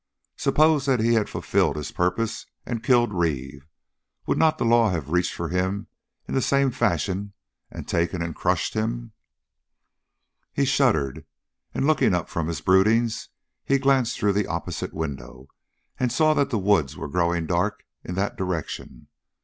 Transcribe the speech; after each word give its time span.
Suppose 0.35 0.87
that 0.87 0.99
he 0.99 1.13
had 1.13 1.29
fulfilled 1.29 1.75
his 1.75 1.91
purpose 1.91 2.47
and 2.65 2.83
killed 2.83 3.13
Reeve? 3.13 3.67
Would 4.25 4.39
not 4.39 4.57
the 4.57 4.65
law 4.65 4.89
have 4.89 5.11
reached 5.11 5.35
for 5.35 5.49
him 5.49 5.85
in 6.27 6.33
the 6.33 6.41
same 6.41 6.71
fashion 6.71 7.33
and 7.69 7.87
taken 7.87 8.19
and 8.19 8.35
crushed 8.35 8.73
him? 8.73 9.11
He 10.53 10.65
shuddered, 10.65 11.23
and 11.71 11.85
looking 11.85 12.15
up 12.15 12.29
from 12.29 12.47
his 12.47 12.61
broodings, 12.61 13.29
he 13.63 13.77
glanced 13.77 14.17
through 14.17 14.33
the 14.33 14.47
opposite 14.47 14.91
window 14.91 15.49
and 15.99 16.11
saw 16.11 16.33
that 16.33 16.49
the 16.49 16.57
woods 16.57 16.97
were 16.97 17.07
growing 17.07 17.45
dark 17.45 17.85
in 18.03 18.15
that 18.15 18.35
direction. 18.35 19.05